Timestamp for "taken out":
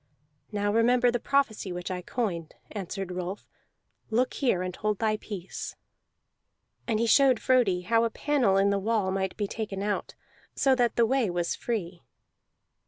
9.45-10.15